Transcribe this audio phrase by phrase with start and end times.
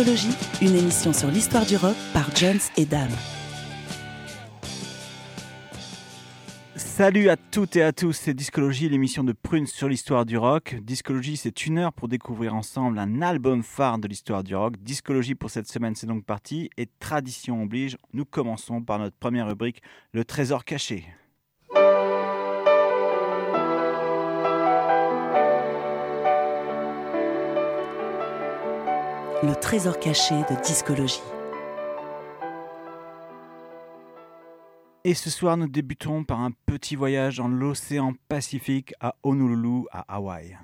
[0.00, 3.10] Discologie, une émission sur l'histoire du rock par Jones et Dame.
[6.74, 10.74] Salut à toutes et à tous, c'est Discologie, l'émission de Prune sur l'histoire du rock.
[10.80, 14.78] Discologie, c'est une heure pour découvrir ensemble un album phare de l'histoire du rock.
[14.78, 16.70] Discologie pour cette semaine, c'est donc parti.
[16.78, 19.82] Et tradition oblige, nous commençons par notre première rubrique,
[20.14, 21.04] le trésor caché.
[29.42, 31.22] Le trésor caché de discologie.
[35.02, 40.14] Et ce soir, nous débutons par un petit voyage dans l'océan Pacifique à Honolulu, à
[40.14, 40.58] Hawaï.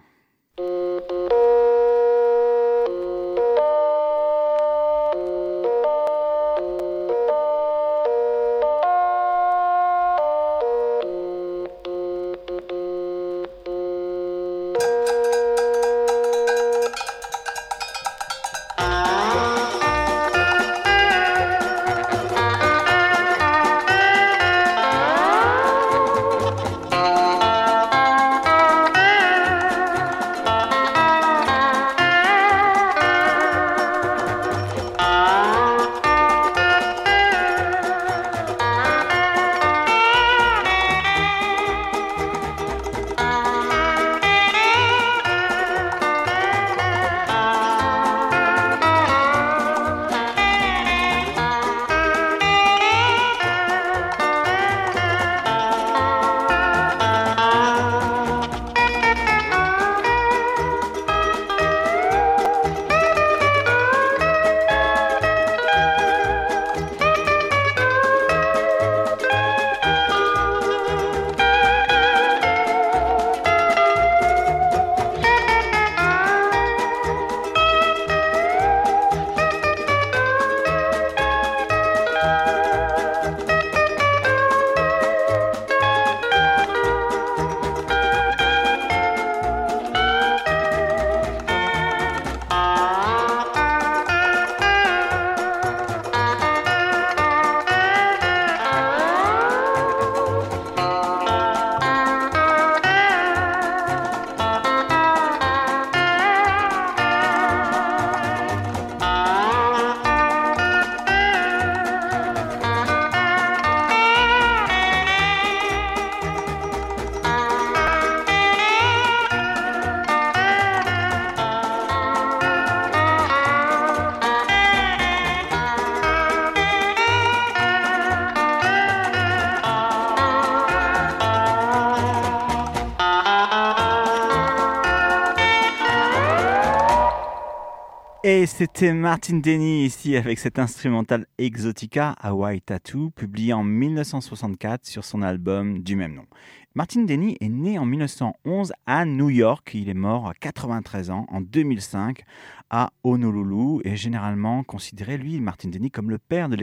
[138.28, 145.04] Et c'était Martin Denny ici avec cet instrumental Exotica Hawaii Tattoo publié en 1964 sur
[145.04, 146.26] son album du même nom.
[146.74, 149.70] Martin Denny est né en 1911 à New York.
[149.74, 152.24] Il est mort à 93 ans en 2005
[152.68, 156.56] à Honolulu et généralement considéré, lui, Martin Denny, comme le père de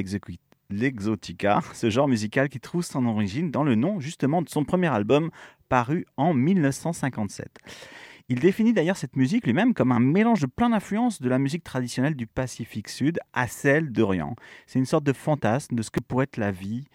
[0.69, 4.89] l'exotica, ce genre musical qui trouve son origine dans le nom justement de son premier
[4.89, 5.29] album
[5.69, 7.47] paru en 1957.
[8.29, 11.63] Il définit d'ailleurs cette musique lui-même comme un mélange de plein d'influences de la musique
[11.63, 14.35] traditionnelle du Pacifique Sud à celle d'Orient.
[14.65, 16.85] C'est une sorte de fantasme de ce que pourrait être la vie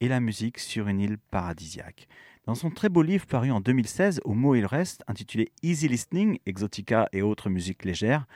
[0.00, 2.06] et la musique sur une île paradisiaque.
[2.46, 6.38] Dans son très beau livre paru en 2016, Au mot il reste, intitulé Easy Listening,
[6.46, 8.26] Exotica et autres musiques légères,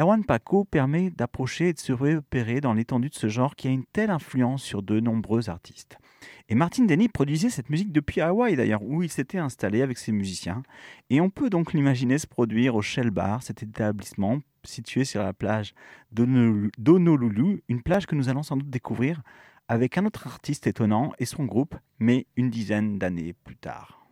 [0.00, 3.70] Erwan Paco permet d'approcher et de se repérer dans l'étendue de ce genre qui a
[3.70, 5.98] une telle influence sur de nombreux artistes.
[6.48, 10.12] Et Martin Denny produisait cette musique depuis Hawaï d'ailleurs, où il s'était installé avec ses
[10.12, 10.62] musiciens.
[11.10, 15.32] Et on peut donc l'imaginer se produire au Shell Bar, cet établissement situé sur la
[15.32, 15.74] plage
[16.12, 19.22] d'Honolulu, une plage que nous allons sans doute découvrir
[19.68, 24.06] avec un autre artiste étonnant et son groupe, mais une dizaine d'années plus tard.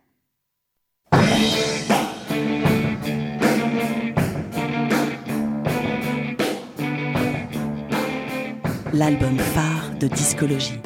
[8.93, 10.81] L'album phare de discologie.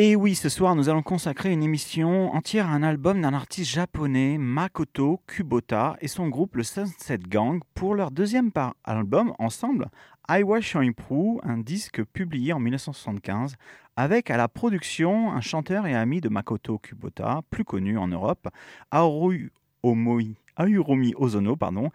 [0.00, 3.72] Et oui, ce soir, nous allons consacrer une émission entière à un album d'un artiste
[3.72, 8.52] japonais, Makoto Kubota, et son groupe, le Sunset Gang, pour leur deuxième
[8.84, 9.88] album ensemble,
[10.28, 13.56] Aiwa Shoinpru, un disque publié en 1975,
[13.96, 18.46] avec à la production un chanteur et ami de Makoto Kubota, plus connu en Europe,
[18.92, 19.50] Aoru
[19.82, 21.90] Omoi, Ayuromi Ozono, pardon.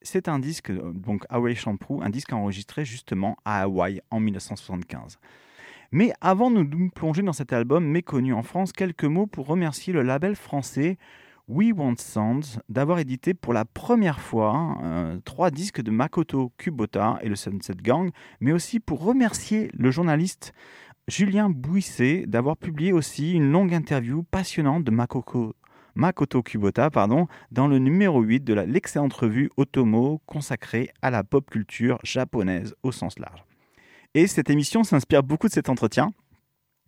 [0.00, 5.18] C'est un disque, donc Hawaii Shampoo, un disque enregistré justement à Hawaï en 1975.
[5.90, 9.92] Mais avant de nous plonger dans cet album méconnu en France, quelques mots pour remercier
[9.92, 10.98] le label français
[11.48, 17.18] We Want Sounds d'avoir édité pour la première fois euh, trois disques de Makoto Kubota
[17.22, 20.52] et le Sunset Gang, mais aussi pour remercier le journaliste
[21.08, 26.90] Julien Bouisset d'avoir publié aussi une longue interview passionnante de Makoto, Kubota
[27.50, 32.92] dans le numéro 8 de l'excellente revue Otomo consacrée à la pop culture japonaise au
[32.92, 33.47] sens large.
[34.14, 36.12] Et cette émission s'inspire beaucoup de cet entretien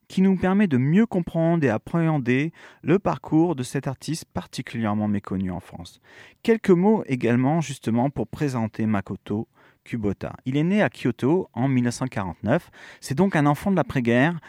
[0.09, 2.53] qui nous permet de mieux comprendre et appréhender
[2.83, 6.01] le parcours de cet artiste particulièrement méconnu en France.
[6.43, 9.47] Quelques mots également justement pour présenter Makoto
[9.85, 10.35] Kubota.
[10.47, 12.71] Il est né à Kyoto en 1949,
[13.01, 14.41] c'est donc un enfant de l'après-guerre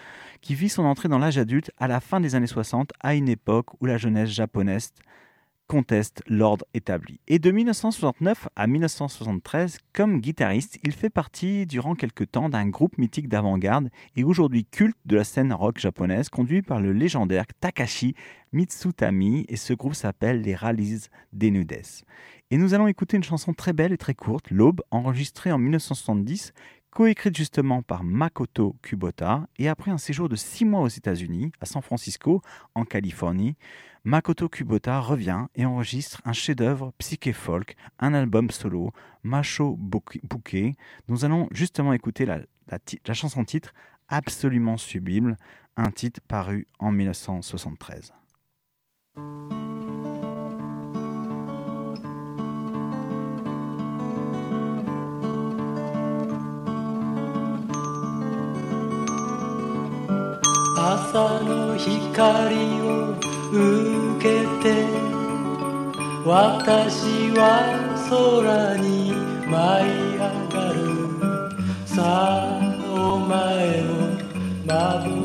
[0.41, 3.29] qui vit son entrée dans l'âge adulte à la fin des années 60, à une
[3.29, 4.91] époque où la jeunesse japonaise
[5.71, 7.21] conteste l'ordre établi.
[7.29, 12.97] Et de 1969 à 1973, comme guitariste, il fait partie durant quelques temps d'un groupe
[12.97, 18.15] mythique d'avant-garde et aujourd'hui culte de la scène rock japonaise, conduit par le légendaire Takashi
[18.51, 22.03] Mitsutami, et ce groupe s'appelle les Rallies Nudes.
[22.53, 26.51] Et nous allons écouter une chanson très belle et très courte, L'Aube, enregistrée en 1970,
[26.91, 31.65] coécrite justement par Makoto Kubota, et après un séjour de six mois aux États-Unis, à
[31.65, 32.41] San Francisco,
[32.75, 33.55] en Californie,
[34.03, 38.91] Makoto Kubota revient et enregistre un chef-d'œuvre psyché folk, un album solo,
[39.23, 40.73] Macho Bouquet.
[41.07, 43.73] Nous allons justement écouter la, la chanson titre
[44.07, 45.37] absolument sublime,
[45.77, 48.13] un titre paru en 1973.
[60.83, 63.13] 朝の光を
[63.51, 64.25] 受け
[64.63, 64.65] て
[66.25, 67.37] 私は
[68.09, 69.13] 空に
[69.45, 69.53] 舞
[69.85, 70.19] い上
[70.49, 70.81] がる。
[71.85, 73.89] さあお前も
[74.65, 74.71] 窓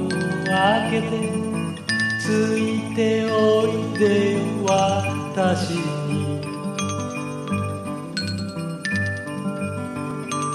[0.05, 0.09] を
[0.45, 1.13] 開けて
[2.21, 2.25] つ
[2.59, 6.37] いておいでよ私に。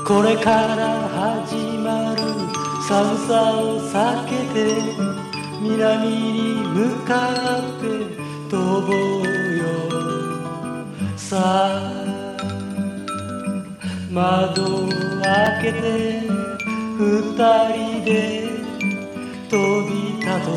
[0.05, 3.95] これから始まる寒さを避
[4.27, 4.59] けて
[5.61, 7.87] 南に向かって
[8.49, 8.51] 飛
[8.85, 9.23] ぼう
[9.57, 9.63] よ
[11.15, 12.01] さあ
[14.11, 14.89] 窓を
[15.23, 16.19] 開けて
[16.99, 18.11] 二人で
[19.49, 19.55] 飛
[19.89, 20.55] び立とう。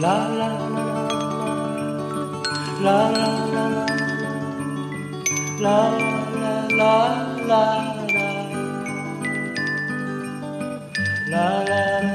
[0.00, 0.82] ラララ
[2.82, 3.20] ララ
[3.52, 3.66] ラ
[5.60, 5.98] ララ
[6.40, 7.31] ララ。
[7.46, 8.62] la la la.
[11.28, 12.11] La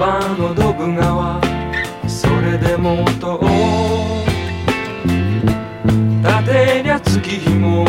[0.00, 1.38] 葉のドブ川。
[2.08, 3.40] それでも音を
[6.22, 7.84] 立てりゃ月日も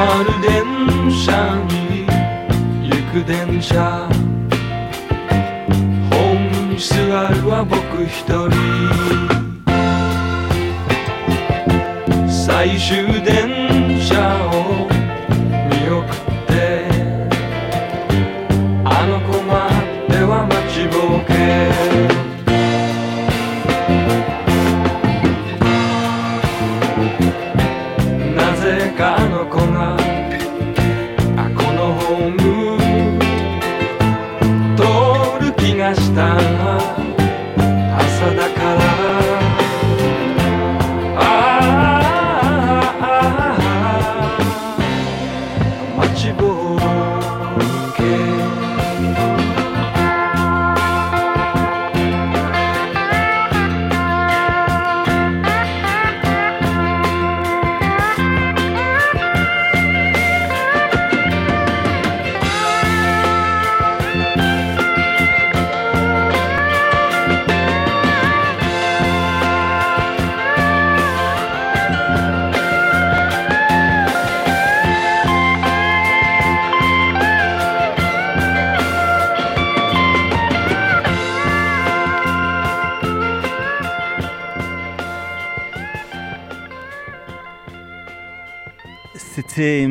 [0.00, 0.64] 止まる電
[1.12, 1.28] 車
[1.68, 2.06] に
[2.88, 4.08] 行く電車。
[6.10, 6.94] ホームに座
[7.28, 8.50] るは僕一人。
[12.26, 13.19] 最終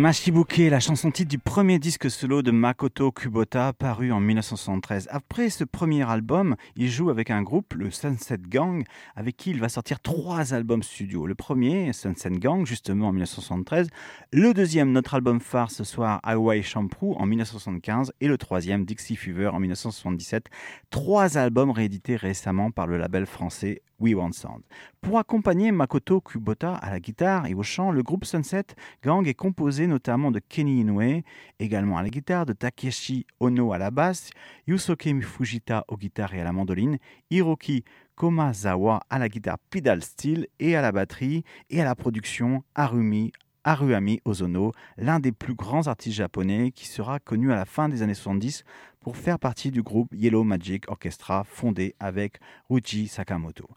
[0.09, 5.07] Mashibuke, la chanson titre du premier disque solo de Makoto Kubota, paru en 1973.
[5.11, 8.83] Après ce premier album, il joue avec un groupe, le Sunset Gang,
[9.15, 11.27] avec qui il va sortir trois albums studio.
[11.27, 13.89] Le premier, Sunset Gang, justement en 1973.
[14.33, 18.11] Le deuxième, notre album phare ce soir, Hawaii Shampoo, en 1975.
[18.19, 20.47] Et le troisième, Dixie Fever, en 1977.
[20.89, 24.61] Trois albums réédités récemment par le label français We Want Sound.
[25.01, 28.63] Pour accompagner Makoto Kubota à la guitare et au chant, le groupe Sunset
[29.03, 31.21] Gang est composé notamment de Kenny Inoue,
[31.59, 34.29] également à la guitare, de Takeshi Ono à la basse,
[34.67, 36.97] Yusuke Fujita aux guitares et à la mandoline,
[37.29, 37.83] Hiroki
[38.15, 43.31] Komazawa à la guitare pedal steel et à la batterie, et à la production Harumi
[43.65, 48.01] Haruami Ozono, l'un des plus grands artistes japonais qui sera connu à la fin des
[48.01, 48.63] années 70
[49.01, 52.39] pour faire partie du groupe Yellow Magic Orchestra fondé avec
[52.69, 53.67] Ruchi Sakamoto.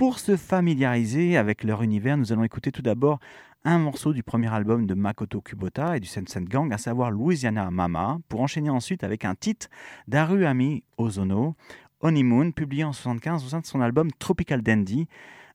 [0.00, 3.20] Pour se familiariser avec leur univers, nous allons écouter tout d'abord
[3.64, 7.70] un morceau du premier album de Makoto Kubota et du Sensen Gang, à savoir Louisiana
[7.70, 9.68] Mama, pour enchaîner ensuite avec un titre
[10.08, 11.54] d'Haruami Ozono,
[12.00, 15.06] Honeymoon, publié en 1975 au sein de son album Tropical Dandy,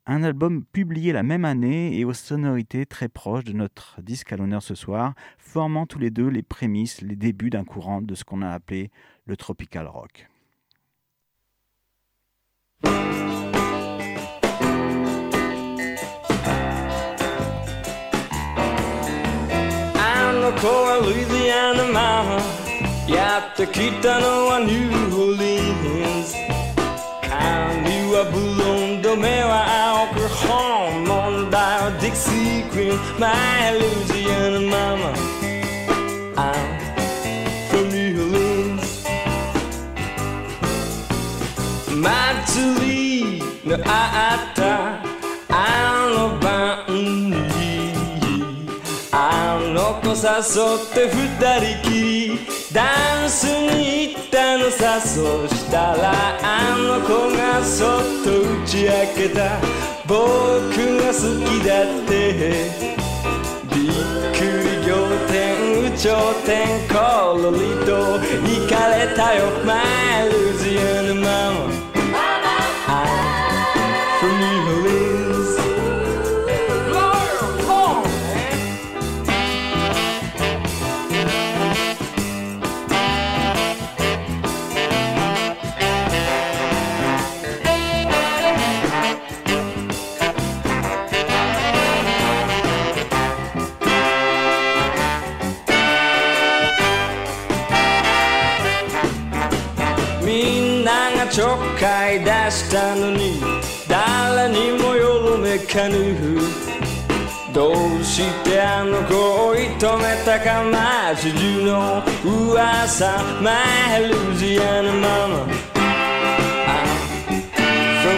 [0.05, 4.37] un album publié la même année et aux sonorités très proches de notre disque à
[4.37, 8.23] l'honneur ce soir, formant tous les deux les prémices, les débuts d'un courant de ce
[8.23, 8.91] qu'on a appelé
[9.25, 10.29] le tropical rock.
[20.65, 22.41] For Louisiana, mama.
[23.07, 26.33] Yeah, Tequita, no one New Orleans.
[27.23, 32.97] I knew a Boulogne, Domera, alcohol, Mondial, Dixie, queen.
[33.19, 35.11] my Louisiana, mama.
[36.35, 36.67] I'm
[37.69, 39.05] from New Orleans.
[42.05, 44.84] My Julie, I, I, I.
[50.39, 50.41] っ
[50.93, 52.39] て二人きり
[52.73, 59.61] ダンスに行ったのさそしたらあの子がそっと打ち明けた
[60.05, 60.17] 僕
[60.97, 62.85] が好きだって。
[63.73, 63.93] びっ
[64.33, 64.93] くり仰
[65.27, 65.35] 天
[65.83, 66.03] 有頂
[66.45, 66.95] 天コ
[67.37, 69.39] ロリと行かれたよ。
[69.65, 71.04] My Louisiana ち
[102.55, 103.41] したのに
[103.89, 106.39] 誰にもよろめかぬ
[107.53, 113.51] どうしてあの子を射止めたか街中の噂 My
[114.09, 115.47] Louisiana mama
[116.65, 116.87] I'm
[118.01, 118.17] from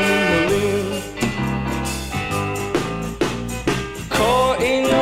[0.50, 1.02] New Orleans
[4.60, 4.96] 恋の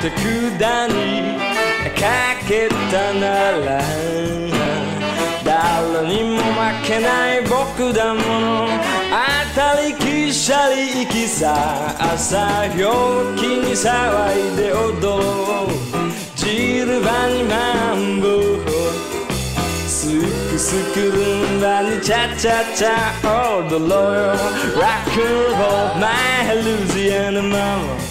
[0.00, 1.36] 手札に
[1.94, 2.00] か
[2.48, 3.24] けたな
[3.66, 4.45] ら。
[5.96, 8.68] 誰にも負けない僕だもの。
[9.54, 15.68] 当たりきしゃり行きさ朝陽気に騒いで踊ろう。
[16.34, 18.60] ジルバにマンボウ
[19.88, 24.34] スクスクルンバにチャチャチャ踊ろうよ。
[24.76, 26.08] Rock and roll my
[26.62, 28.05] Louisiana mama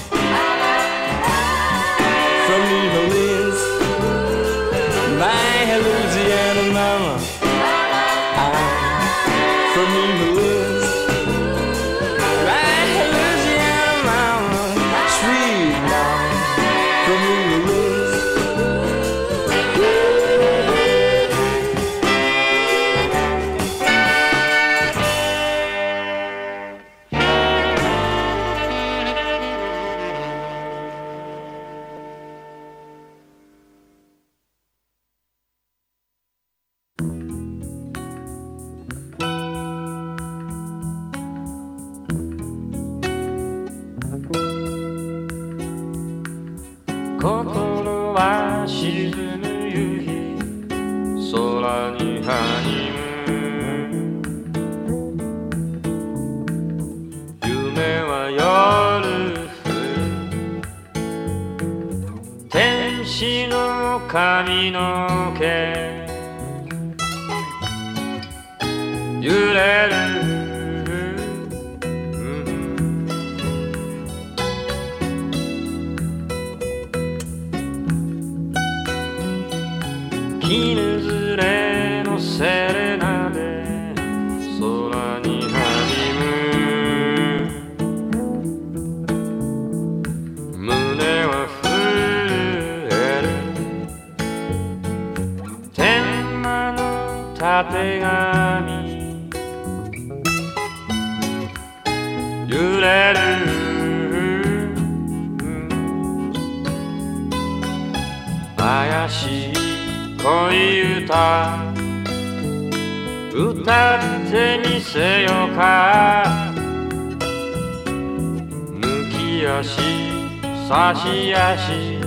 [121.06, 122.00] しあし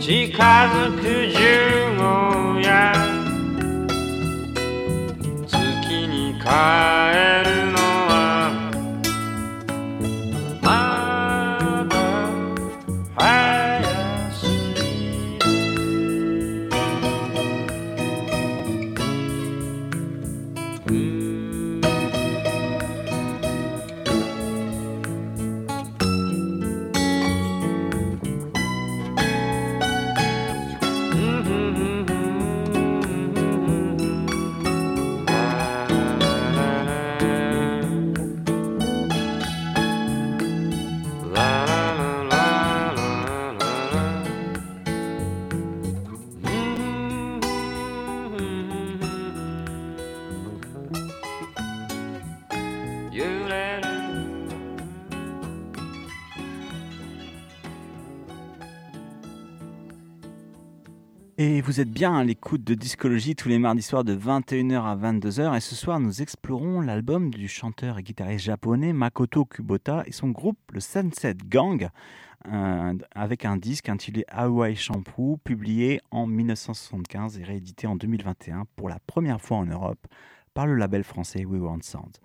[0.00, 1.02] 近づく
[61.62, 65.56] vous êtes bien à l'écoute de Discologie tous les mardis soirs de 21h à 22h.
[65.56, 70.30] Et ce soir, nous explorons l'album du chanteur et guitariste japonais Makoto Kubota et son
[70.30, 71.88] groupe, le Sunset Gang,
[72.48, 78.88] euh, avec un disque intitulé Hawaii Shampoo, publié en 1975 et réédité en 2021 pour
[78.88, 80.04] la première fois en Europe
[80.54, 82.18] par le label français We Want Sound.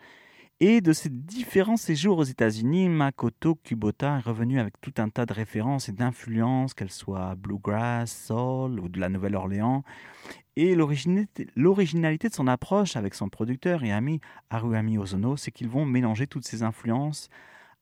[0.60, 5.28] Et de ses différents séjours aux États-Unis, Makoto Kubota est revenu avec tout un tas
[5.28, 9.84] de références et d'influences, qu'elles soient bluegrass, soul ou de la Nouvelle-Orléans.
[10.56, 15.86] Et l'originalité de son approche avec son producteur et ami Haruami Ozono, c'est qu'ils vont
[15.86, 17.30] mélanger toutes ces influences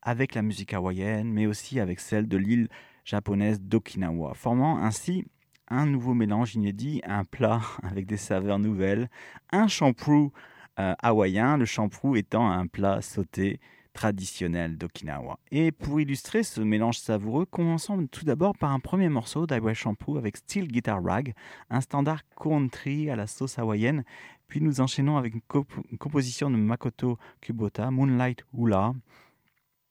[0.01, 2.67] avec la musique hawaïenne, mais aussi avec celle de l'île
[3.05, 5.23] japonaise d'Okinawa, formant ainsi
[5.69, 9.09] un nouveau mélange inédit, un plat avec des saveurs nouvelles,
[9.53, 10.33] un shampoo
[10.79, 13.59] euh, hawaïen, le shampoo étant un plat sauté
[13.93, 15.39] traditionnelle d'Okinawa.
[15.51, 20.17] Et pour illustrer ce mélange savoureux, commençons tout d'abord par un premier morceau d'Highway Shampoo
[20.17, 21.33] avec Steel Guitar Rag,
[21.69, 24.03] un standard country à la sauce hawaïenne.
[24.47, 28.93] Puis nous enchaînons avec une, comp- une composition de Makoto Kubota, Moonlight Hula,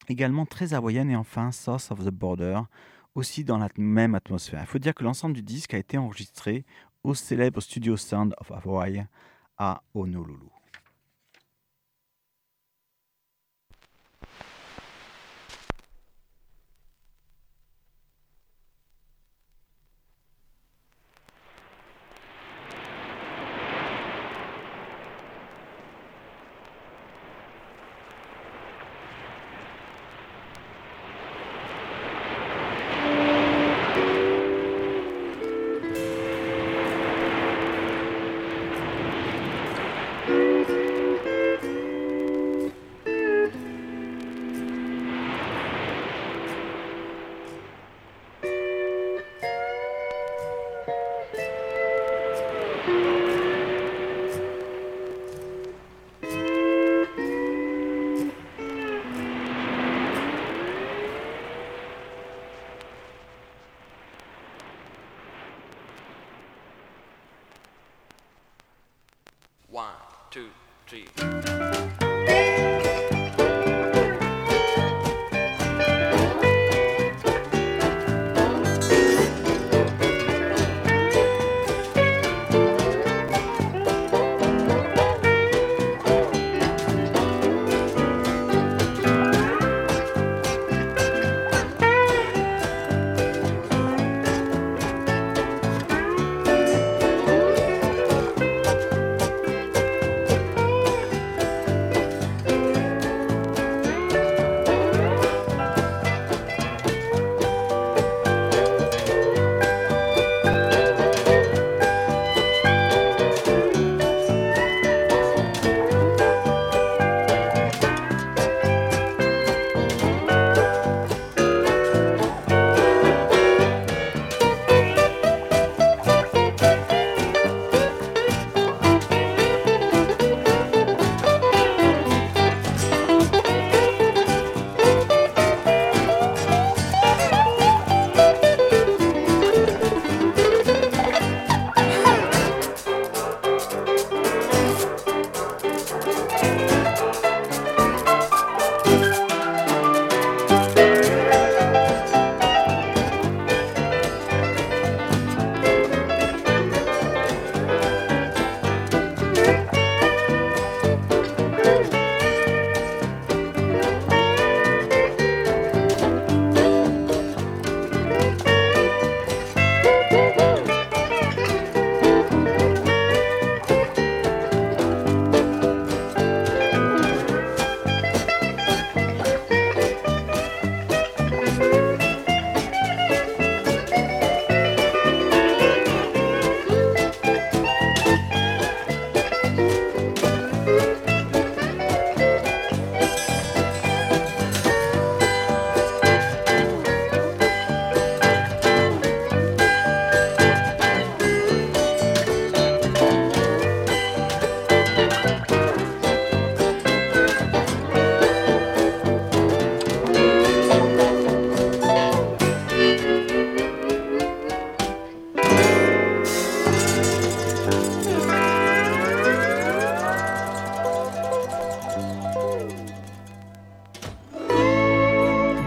[0.09, 1.11] également très hawaïenne.
[1.11, 2.61] Et enfin, South of the Border,
[3.14, 4.61] aussi dans la même atmosphère.
[4.61, 6.66] Il faut dire que l'ensemble du disque a été enregistré
[7.05, 9.07] au célèbre studio Sound of Hawaii
[9.57, 10.51] à Honolulu.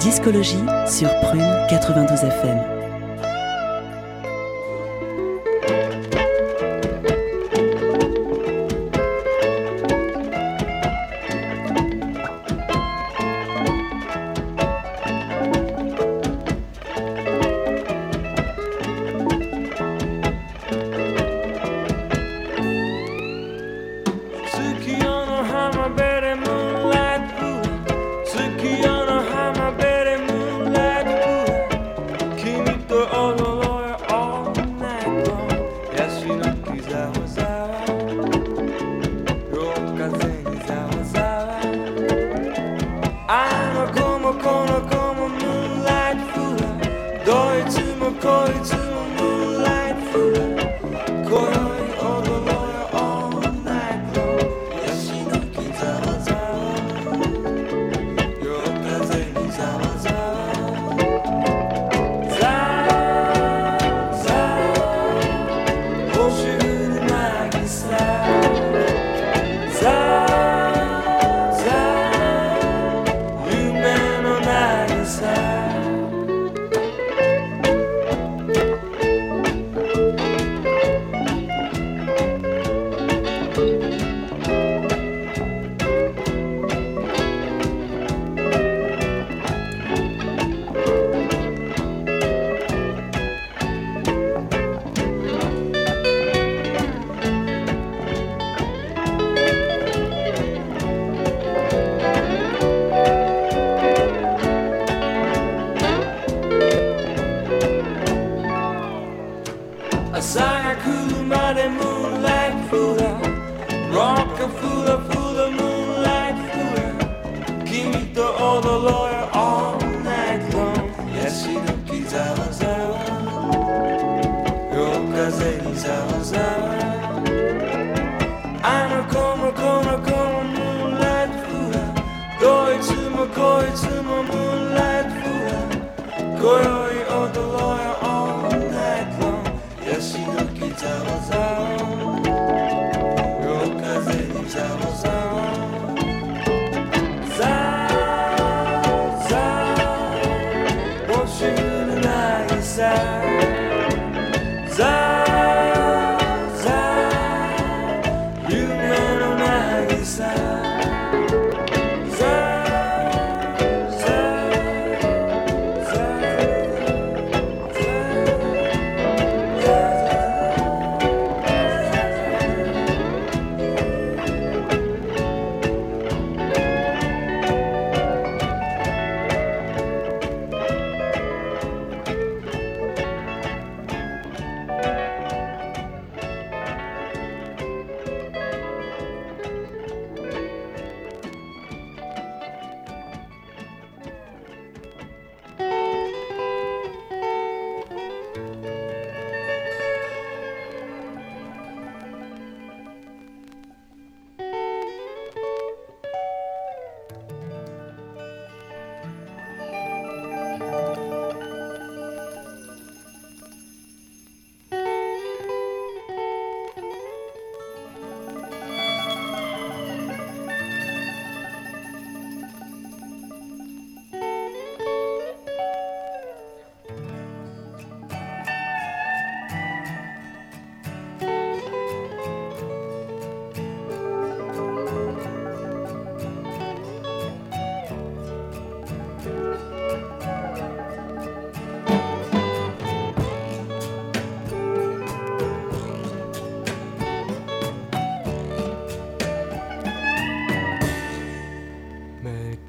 [0.07, 2.76] Discologie sur Prune 92 FM.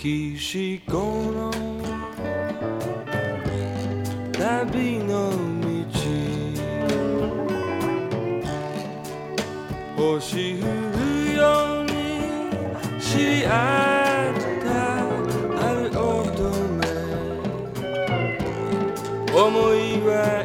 [0.09, 0.93] 岸こ
[1.37, 1.53] の
[4.33, 5.69] 旅の道
[9.97, 11.43] 星降るよ
[11.83, 11.93] うに
[12.99, 13.49] しり合
[14.33, 14.69] った
[15.69, 16.01] ある乙
[16.43, 16.49] 女
[19.37, 19.45] 思
[19.75, 20.38] いは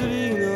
[0.00, 0.49] gasoline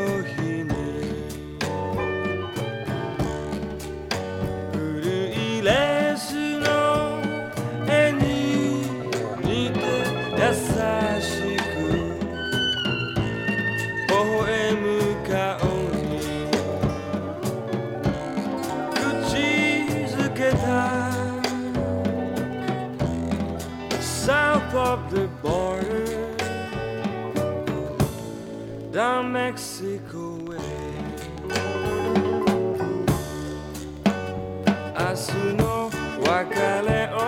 [34.96, 35.90] 明日の
[36.20, 36.54] 別
[36.88, 37.18] れを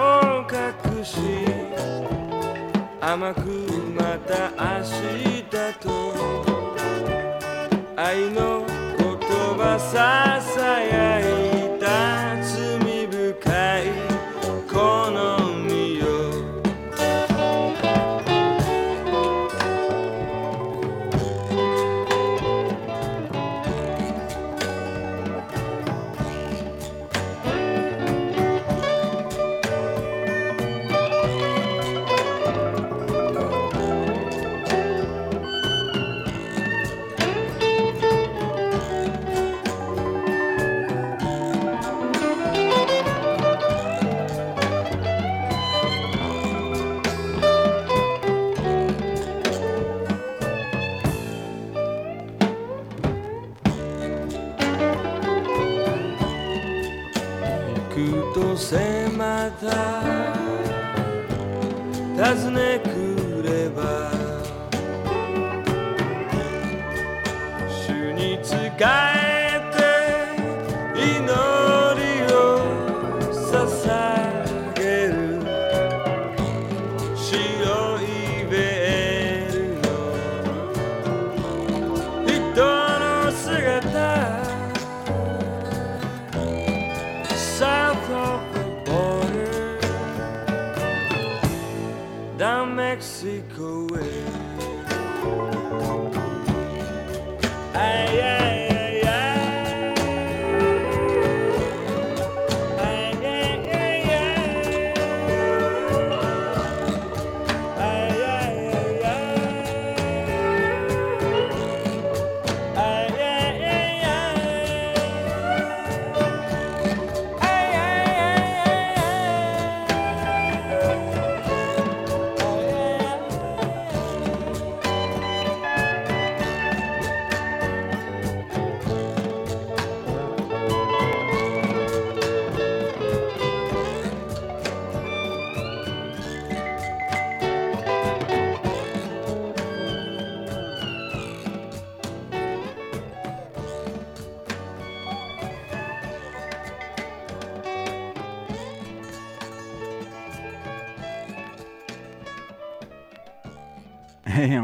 [0.50, 1.18] 隠し
[3.00, 3.40] 甘く
[3.98, 5.44] また明日
[5.80, 5.86] と
[7.96, 8.45] 愛の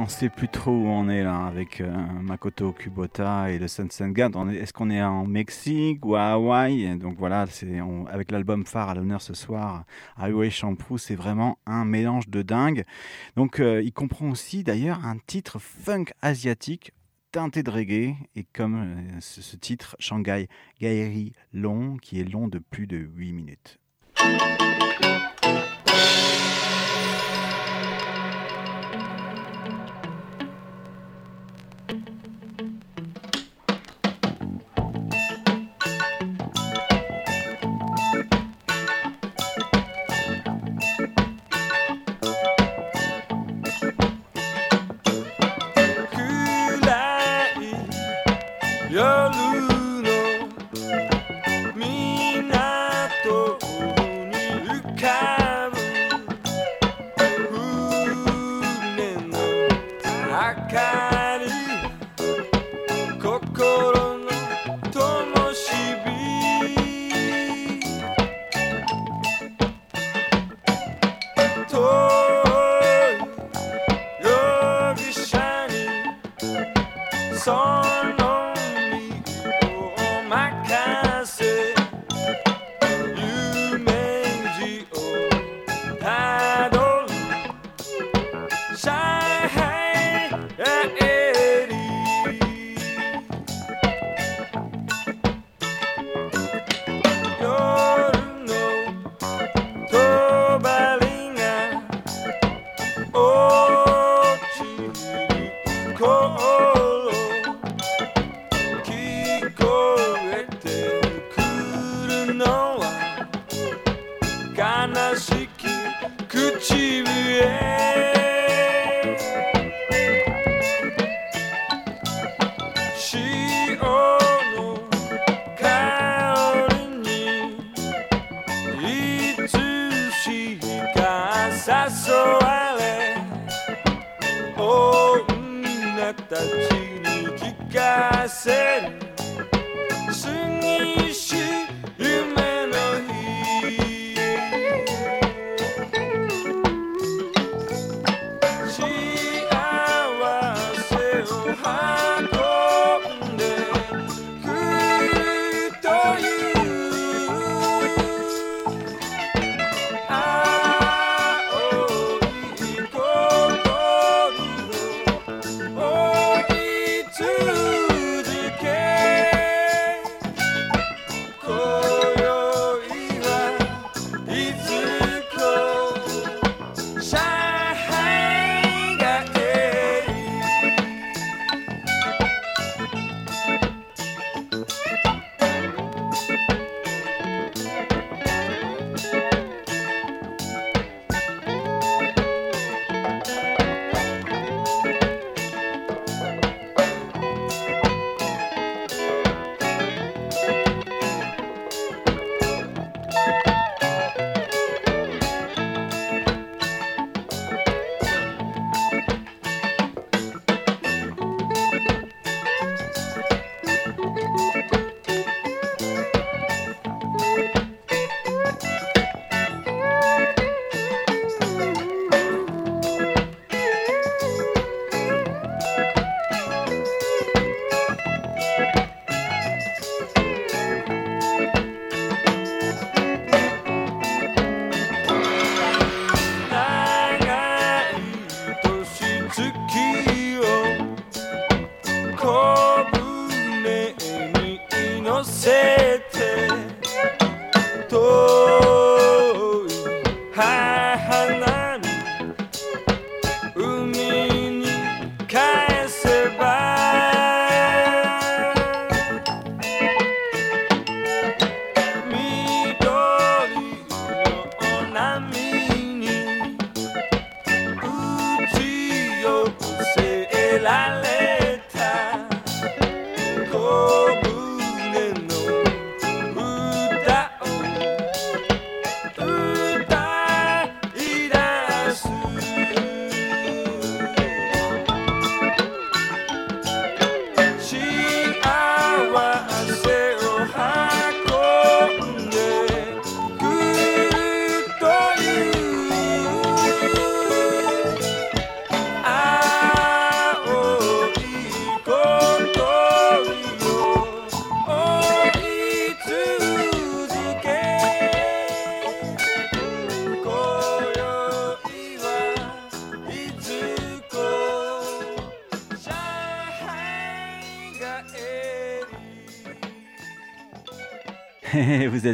[0.02, 4.08] on sait plus trop où on est là avec euh, Makoto Kubota et le Sunset
[4.10, 4.30] Guard.
[4.50, 6.98] Est-ce qu'on est en Mexique ou à Hawaï?
[6.98, 7.46] Donc voilà,
[7.84, 9.84] on- avec l'album phare à l'honneur ce soir,
[10.16, 12.84] Highway Shampoo, c'est vraiment un mélange de dingue.
[13.36, 16.92] Donc euh, il comprend aussi d'ailleurs un titre funk asiatique
[17.30, 20.48] teinté de reggae et comme euh, ce, ce titre Shanghai
[20.80, 23.78] Gaeri long qui est long de plus de 8 minutes.
[63.62, 63.91] Good.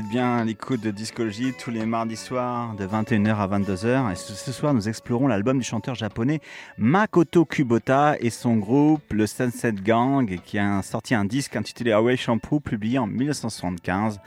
[0.01, 4.12] Bien à l'écoute de Discologie tous les mardis soirs de 21h à 22h.
[4.12, 6.40] Et ce soir, nous explorons l'album du chanteur japonais
[6.76, 12.16] Makoto Kubota et son groupe, le Sunset Gang, qui a sorti un disque intitulé Away
[12.16, 14.20] Shampoo, publié en 1975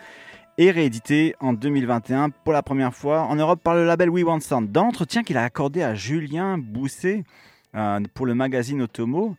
[0.57, 4.41] et réédité en 2021 pour la première fois en Europe par le label We Want
[4.41, 4.71] Sound.
[4.71, 7.23] Dans l'entretien qu'il a accordé à Julien Bousset
[7.75, 9.35] euh, pour le magazine Otomo,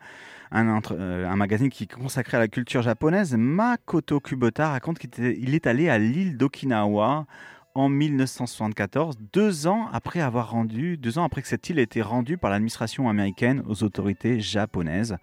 [0.55, 5.66] euh, un magazine qui est consacré à la culture japonaise, Makoto Kubota raconte qu'il est
[5.66, 7.26] allé à l'île d'Okinawa
[7.74, 12.03] en 1974, deux ans après avoir rendu, deux ans après que cette île ait été
[12.03, 15.16] rendue par l'administration américaine aux autorités japonaises.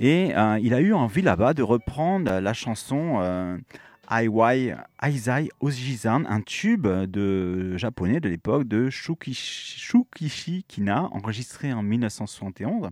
[0.00, 3.58] Et euh, il a eu envie là-bas de reprendre la chanson euh,
[4.10, 12.90] Aizai Ojizan, un tube de japonais de l'époque de Shukishi, Shukishi Kina, enregistré en 1971.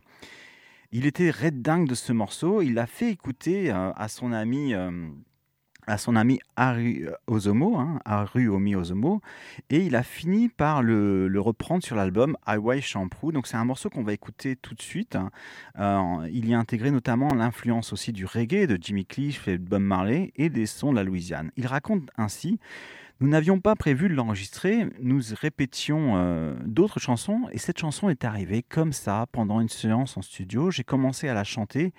[0.95, 2.61] Il était red dingue de ce morceau.
[2.61, 5.09] Il l'a fait écouter euh, à son ami, euh,
[5.86, 5.97] à
[6.57, 7.99] Haru Ozomo, hein,
[8.76, 9.22] Ozomo,
[9.70, 13.32] et il a fini par le, reprendre sur l'album Highway Shampoo.
[13.32, 15.16] Donc c'est un morceau qu'on va écouter tout de suite.
[15.16, 15.30] hein.
[15.78, 19.80] Euh, il y a intégré notamment l'influence aussi du reggae de Jimmy Cliff et Bob
[19.80, 21.51] Marley et des sons de la Louisiane.
[21.57, 22.61] Il raconte ainsi
[23.22, 28.24] nous n'avions pas prévu de l'enregistrer, nous répétions euh, d'autres chansons et cette chanson est
[28.24, 30.72] arrivée comme ça pendant une séance en studio.
[30.72, 31.92] J'ai commencé à la chanter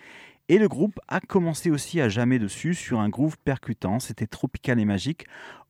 [0.49, 3.99] et le groupe a commencé aussi à jammer dessus sur un groove percutant.
[3.99, 5.25] C'était tropical et magique.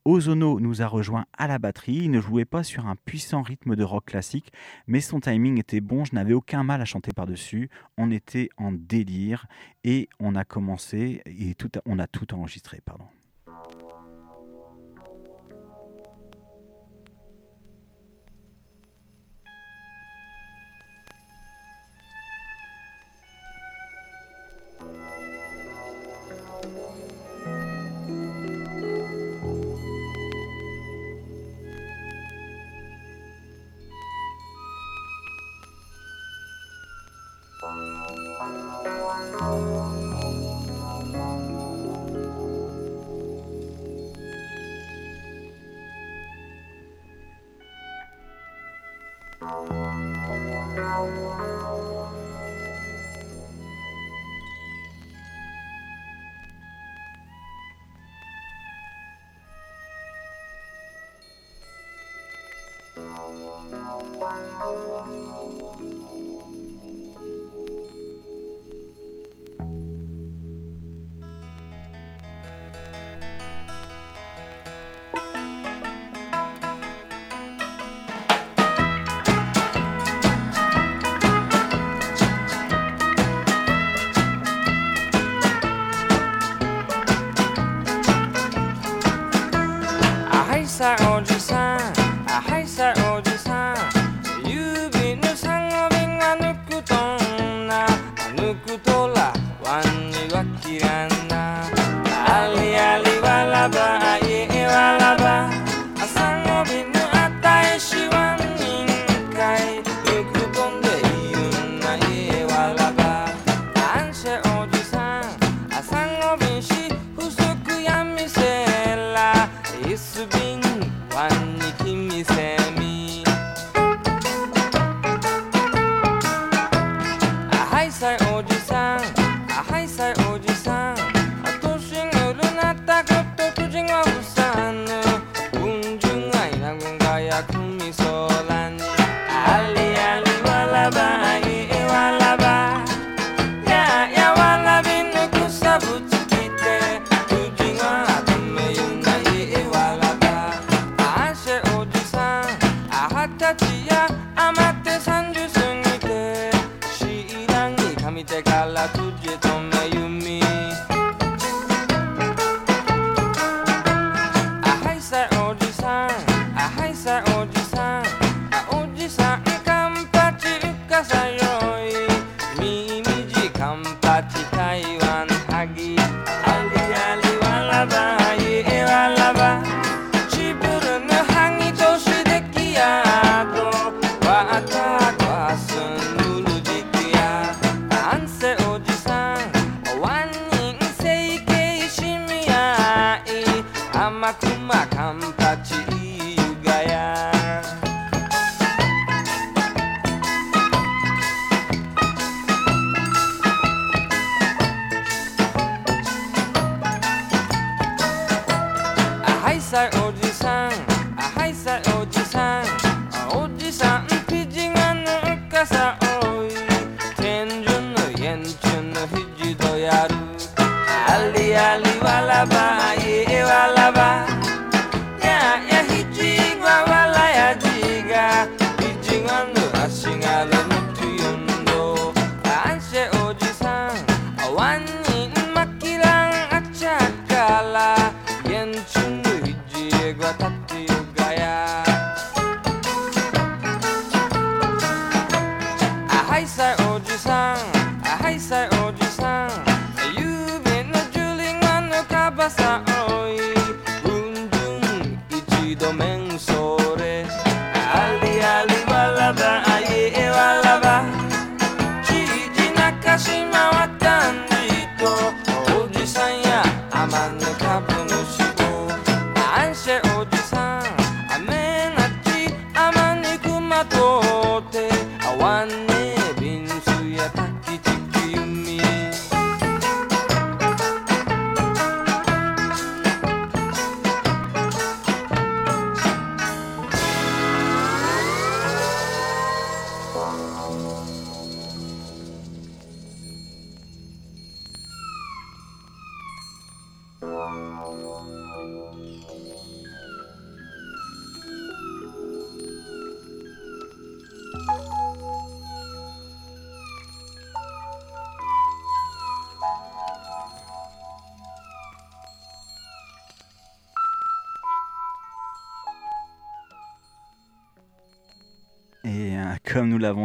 [0.05, 1.97] Ozono nous a rejoint à la batterie.
[1.97, 4.51] Il ne jouait pas sur un puissant rythme de rock classique,
[4.87, 6.03] mais son timing était bon.
[6.03, 7.69] Je n'avais aucun mal à chanter par-dessus.
[7.95, 9.45] On était en délire
[9.83, 12.81] et on a commencé et tout on a tout enregistré.
[12.83, 13.05] Pardon.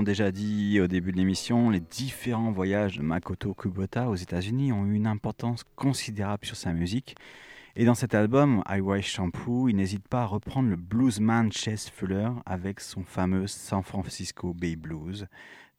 [0.08, 4.86] Déjà dit au début de l'émission, les différents voyages de Makoto Kubota aux États-Unis ont
[4.86, 7.14] eu une importance considérable sur sa musique.
[7.76, 11.90] Et dans cet album, I Wash Shampoo, il n'hésite pas à reprendre le bluesman Chess
[11.90, 15.26] Fuller avec son fameux San Francisco Bay Blues,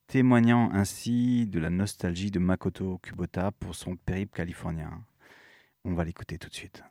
[0.05, 5.03] témoignant ainsi de la nostalgie de Makoto Kubota pour son périple californien.
[5.85, 6.83] On va l'écouter tout de suite.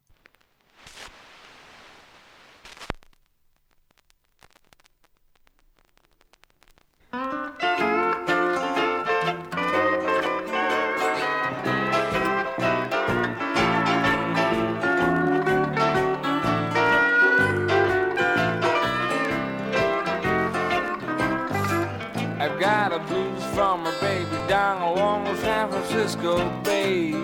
[24.59, 26.33] Down along the San Francisco
[26.65, 27.15] Bay.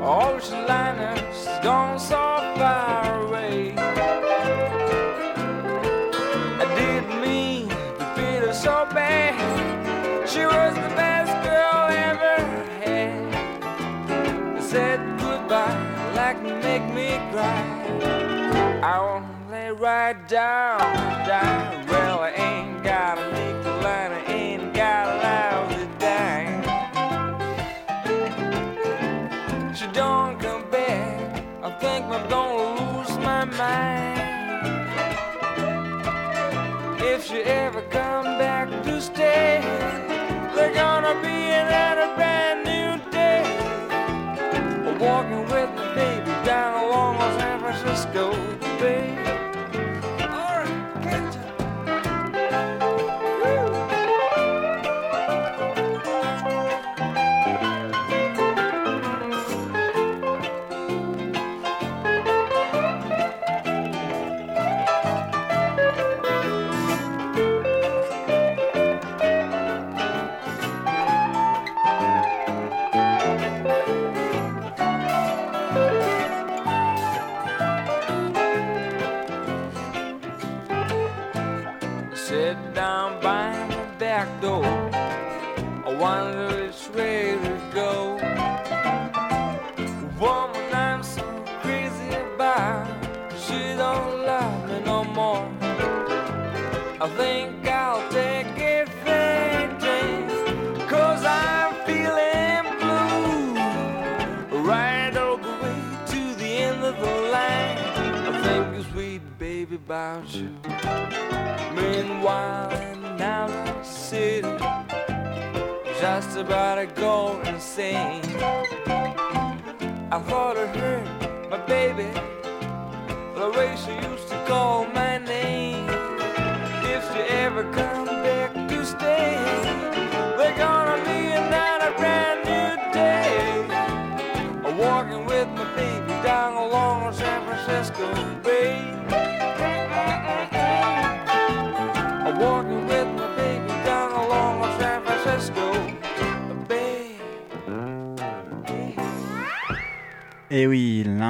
[0.00, 2.22] Ocean liners gone so
[2.56, 3.74] far away.
[6.62, 7.68] I didn't mean
[8.16, 9.36] to her so bad.
[10.32, 12.36] She was the best girl I ever
[12.80, 13.12] had.
[14.58, 15.80] I said goodbye
[16.20, 17.62] like make me cry.
[18.92, 20.80] I wanna lay right down,
[21.28, 21.86] down.
[21.90, 26.62] Well, I ain't got a I ain't got a lousy dime.
[29.74, 31.42] She don't come back.
[31.62, 34.20] I think I'm gonna lose my mind.
[37.00, 39.60] If she ever come back to stay,
[40.54, 43.42] they're gonna be another brand new day.
[45.00, 48.65] Walking with my baby down along the San Francisco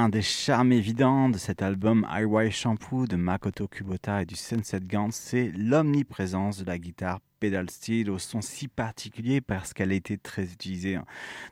[0.07, 4.79] l'un des charmes évidents de cet album IY Shampoo de Makoto Kubota et du Sunset
[4.79, 9.95] Gant, c'est l'omniprésence de la guitare pedal steel au son si particulier parce qu'elle a
[9.95, 10.97] été très utilisée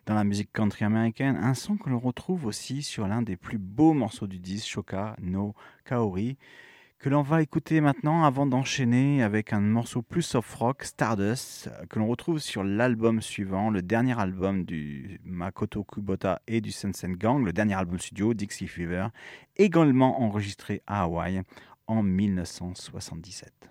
[0.06, 1.36] dans la musique country américaine.
[1.36, 5.18] Un son que l'on retrouve aussi sur l'un des plus beaux morceaux du disque, Shoka
[5.20, 5.54] no
[5.84, 6.38] Kaori,
[7.00, 12.00] que l'on va écouter maintenant avant d'enchaîner avec un morceau plus soft rock, Stardust, que
[12.00, 17.44] l'on retrouve sur l'album suivant, le dernier album du Makoto Kubota et du Sensen Gang,
[17.44, 19.08] le dernier album studio, Dixie Fever,
[19.56, 21.42] également enregistré à Hawaï
[21.88, 23.70] en 1977.」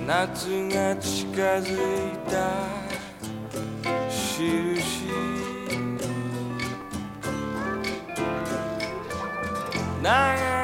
[0.06, 1.74] 「夏が近づ
[2.12, 2.34] いた
[4.10, 5.08] 印」
[10.02, 10.59] 「長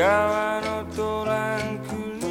[0.00, 1.94] 川のトランク
[2.24, 2.30] に。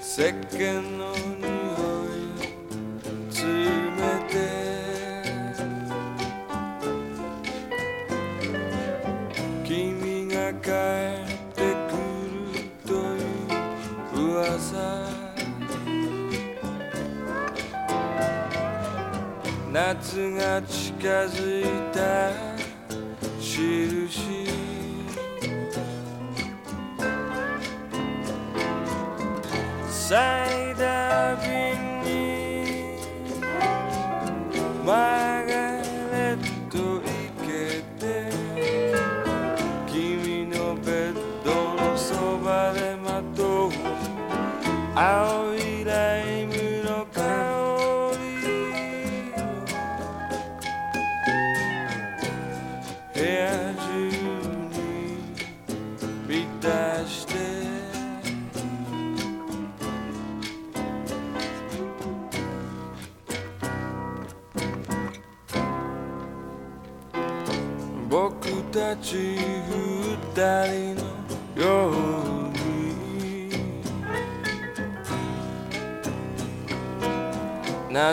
[0.00, 3.50] 石鹸の匂いを詰
[3.96, 3.98] め
[4.30, 4.32] て。
[9.64, 11.98] 君が帰ってく
[12.46, 13.18] るとい
[14.14, 14.70] う噂。
[19.72, 22.32] 夏が近づいた
[23.40, 24.46] 印
[29.88, 32.98] サイダー瓶に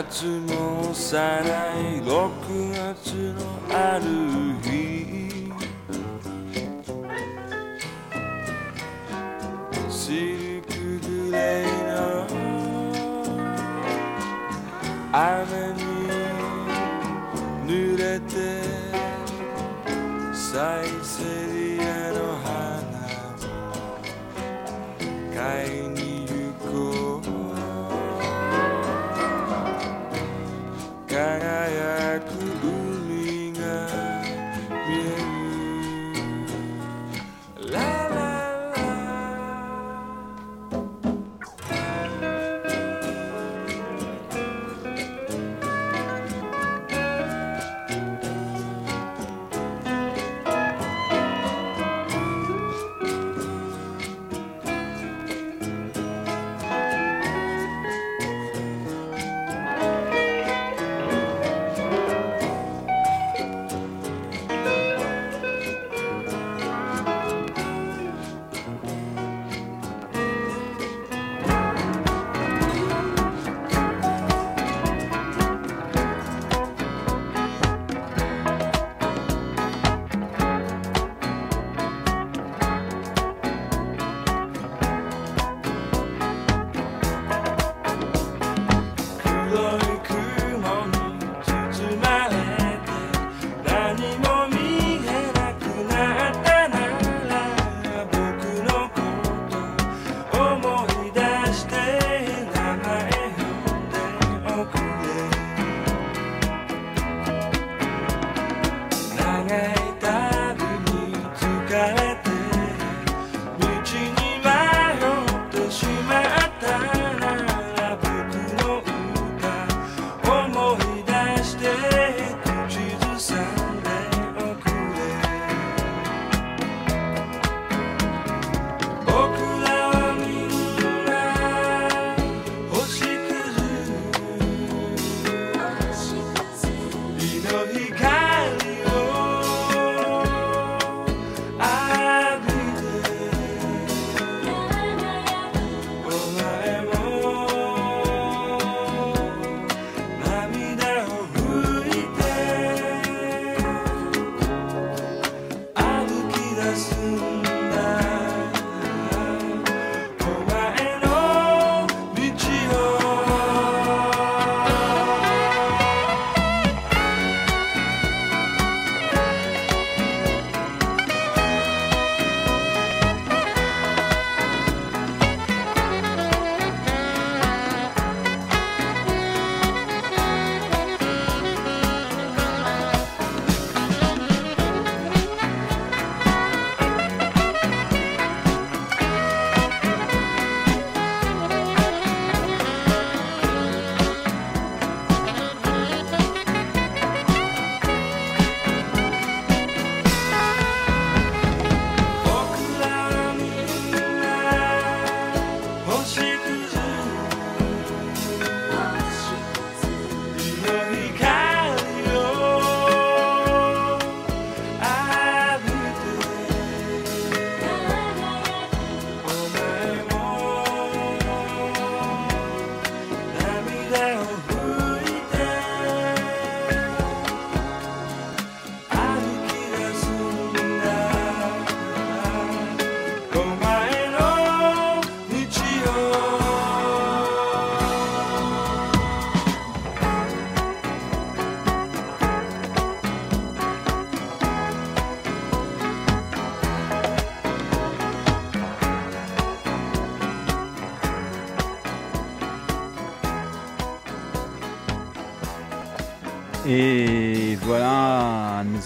[0.08, 3.40] 月も幼い6月の
[3.70, 4.35] ある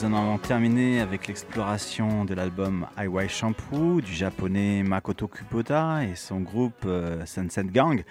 [0.03, 6.15] nous en avons terminé avec l'exploration de l'album Highway Shampoo du japonais Makoto Kubota et
[6.15, 8.03] son groupe euh, Sunset Gang.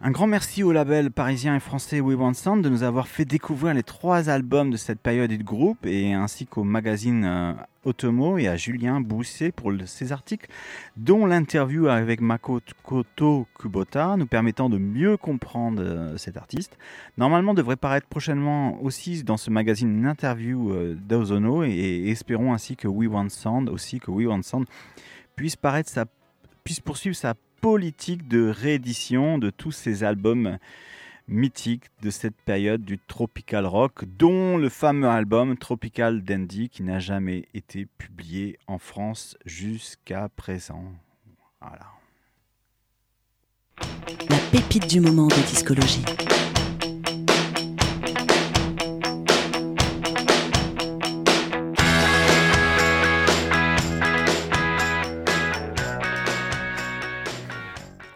[0.00, 3.24] Un grand merci au label parisien et français We Want Sound de nous avoir fait
[3.24, 7.52] découvrir les trois albums de cette période du groupe et ainsi qu'au magazine euh,
[7.84, 10.48] Otomo et à Julien Bousset pour ces articles,
[10.96, 16.76] dont l'interview avec Makoto Kubota, nous permettant de mieux comprendre euh, cet artiste.
[17.18, 22.76] Normalement, devrait paraître prochainement aussi dans ce magazine une interview euh, d'Ozono et, espérons ainsi
[22.76, 24.66] que We Want Sound, aussi que We Want Sound
[25.36, 30.58] puisse, poursuivre sa politique de réédition de tous ces albums
[31.28, 36.98] mythiques de cette période du tropical rock, dont le fameux album Tropical Dandy qui n'a
[36.98, 40.84] jamais été publié en France jusqu'à présent.
[41.60, 41.86] Voilà.
[44.28, 46.04] La pépite du moment de discologie.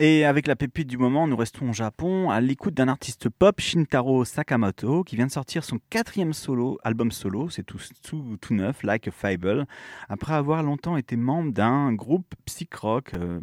[0.01, 3.61] Et avec la pépite du moment, nous restons au Japon à l'écoute d'un artiste pop,
[3.61, 8.55] Shintaro Sakamoto, qui vient de sortir son quatrième solo, album solo, c'est tout, tout, tout
[8.55, 9.67] neuf, Like a Fable,
[10.09, 13.41] après avoir longtemps été membre d'un groupe psych rock, euh,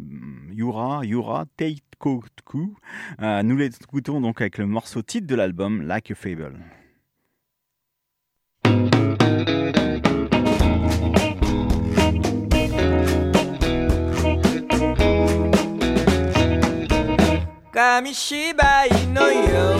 [0.50, 2.74] Yura, Yura Teikoku.
[3.20, 6.58] Euh, nous l'écoutons donc avec le morceau titre de l'album, Like a Fable.
[17.76, 19.75] 紙芝居のよう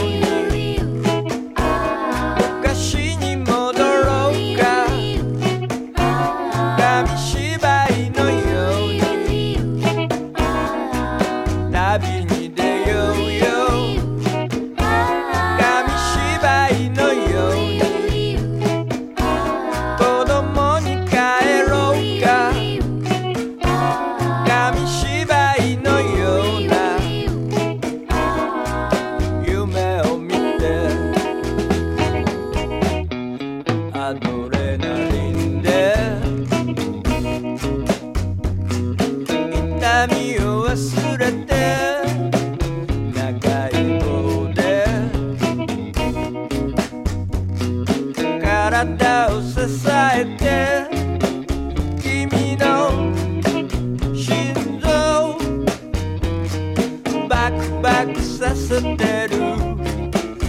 [57.47, 59.39] バクバクさせてる。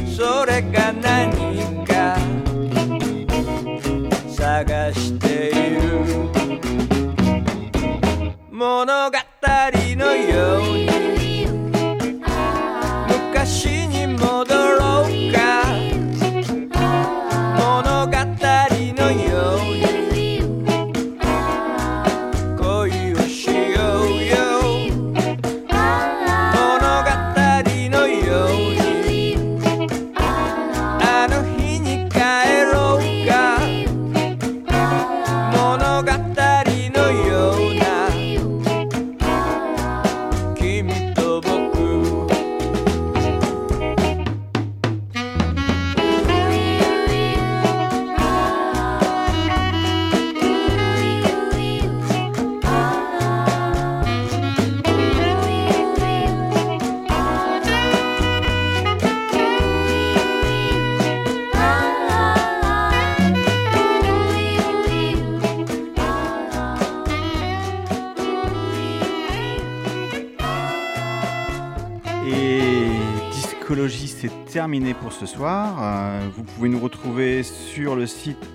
[0.08, 1.67] それが何？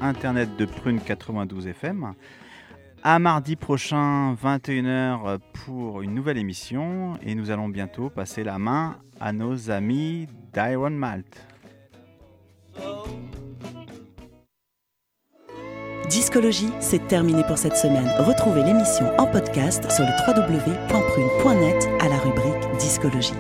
[0.02, 2.14] Internet de Prune 92 FM.
[3.02, 7.14] À mardi prochain, 21h, pour une nouvelle émission.
[7.22, 11.46] Et nous allons bientôt passer la main à nos amis d'Iron Malt.
[16.08, 18.08] Discologie, c'est terminé pour cette semaine.
[18.18, 23.32] Retrouvez l'émission en podcast sur le www.prune.net à la rubrique Discologie.